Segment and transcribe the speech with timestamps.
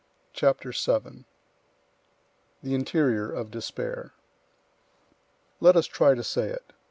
[0.33, 4.13] CHAPTER VII—THE INTERIOR OF DESPAIR
[5.59, 6.73] Let us try to say it.